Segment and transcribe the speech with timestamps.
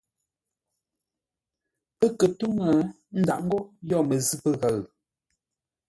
[1.97, 2.87] Pə́ kə̂ ntó ńŋə́, ə́
[3.19, 3.59] ndǎʼ ńgó
[3.89, 4.79] yo məzʉ̂ pəghəʉ.